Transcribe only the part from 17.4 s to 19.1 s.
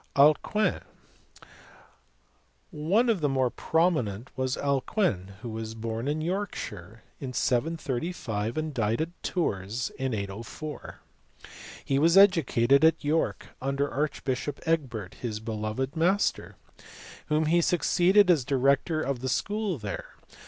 he succeeded as director